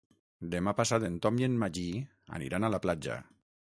Demà 0.53 0.71
passat 0.79 1.05
en 1.09 1.19
Tom 1.25 1.37
i 1.43 1.47
en 1.49 1.59
Magí 1.65 1.85
aniran 2.39 2.67
a 2.67 2.73
la 2.77 2.81
platja. 2.87 3.19